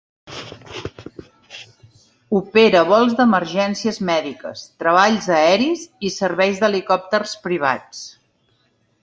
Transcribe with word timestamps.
Opera 2.39 2.81
vols 2.93 3.13
d'emergències 3.19 4.01
mèdiques, 4.09 4.65
treballs 4.85 5.29
aeris 5.41 5.85
i 6.11 6.13
serveis 6.17 6.65
d'helicòpters 6.65 7.37
privats. 7.47 8.03